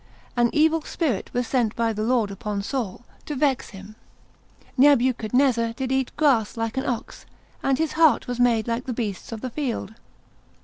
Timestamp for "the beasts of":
8.85-9.41